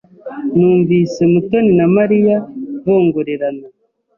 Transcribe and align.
Numvise 0.57 1.21
Mutoni 1.31 1.71
na 1.79 1.87
Mariya 1.97 2.35
bongorerana. 2.83 3.65